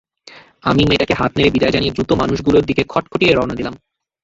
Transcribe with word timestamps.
আমি 0.63 0.81
মেয়েটাকে 0.85 1.13
হাত 1.13 1.31
নেড়ে 1.35 1.53
বিদায় 1.55 1.73
জানিয়ে 1.73 1.93
দ্রুত 1.93 2.11
মানুষগুলোর 2.21 2.67
দিকে 2.69 2.83
খটখটিয়ে 2.83 3.33
রওনা 3.33 3.55
দিলাম। 3.55 3.75